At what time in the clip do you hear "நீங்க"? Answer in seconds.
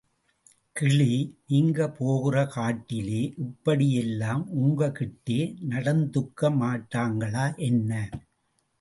1.47-1.87